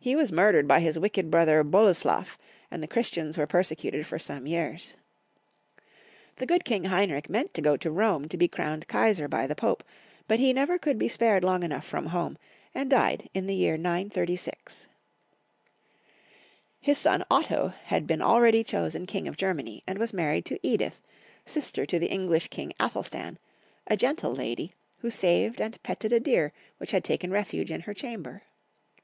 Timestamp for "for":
4.04-4.18